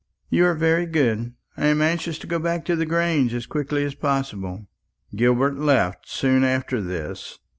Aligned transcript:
"You 0.31 0.45
are 0.45 0.55
very 0.55 0.87
good. 0.87 1.35
I 1.55 1.67
am 1.67 1.79
anxious 1.79 2.17
to 2.17 2.25
go 2.25 2.39
back 2.39 2.65
to 2.65 2.75
the 2.75 2.87
Grange 2.87 3.35
as 3.35 3.45
quickly 3.45 3.83
as 3.83 3.93
possible." 3.93 4.65
Gilbert 5.15 5.59
left 5.59 6.09
soon 6.09 6.43
after 6.43 6.81
this. 6.81 7.37